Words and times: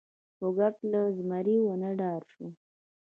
موږک 0.39 0.75
له 0.91 1.01
زمري 1.17 1.57
ونه 1.61 1.89
ډار 1.99 2.21
شو. 2.31 2.47